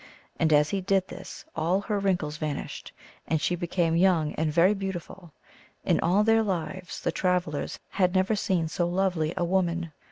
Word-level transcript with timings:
And 0.39 0.51
as 0.51 0.71
he 0.71 0.81
did 0.81 1.07
this 1.09 1.45
all 1.55 1.81
her 1.81 1.99
wrinkles 1.99 2.37
vanished, 2.37 2.91
and 3.27 3.39
she 3.39 3.55
be 3.55 3.67
came 3.67 3.95
young 3.95 4.33
and 4.33 4.51
very 4.51 4.73
beautiful; 4.73 5.31
in 5.85 5.99
all 5.99 6.23
their 6.23 6.41
lives 6.41 6.99
the 7.01 7.11
travelers 7.11 7.77
had 7.89 8.15
never 8.15 8.35
seen 8.35 8.67
so 8.67 8.87
lovely 8.87 9.31
a 9.37 9.43
woman. 9.45 9.91